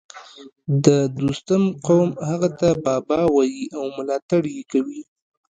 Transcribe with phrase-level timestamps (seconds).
[0.85, 0.87] د
[1.19, 5.01] دوستم قوم هغه ته بابا وايي او ملاتړ یې کوي